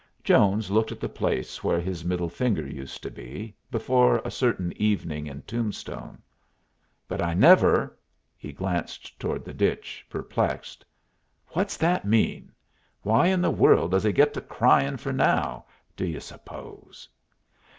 [0.23, 4.73] Jones looked at the place where his middle finger used to be, before a certain
[4.77, 6.23] evening in Tombstone.
[7.07, 7.95] "But I never"
[8.35, 10.83] He glanced towards the ditch, perplexed.
[11.49, 12.51] "What's that mean?
[13.03, 17.07] Why in the world does he git to cryin' for now, do you suppose?"